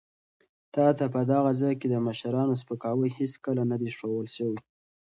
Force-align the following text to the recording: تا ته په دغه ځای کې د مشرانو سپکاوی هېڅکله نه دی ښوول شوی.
تا 0.73 0.85
ته 0.97 1.05
په 1.13 1.21
دغه 1.31 1.51
ځای 1.61 1.73
کې 1.79 1.87
د 1.89 1.95
مشرانو 2.07 2.59
سپکاوی 2.61 3.09
هېڅکله 3.19 3.63
نه 3.71 3.77
دی 3.81 3.89
ښوول 3.97 4.27
شوی. 4.35 4.59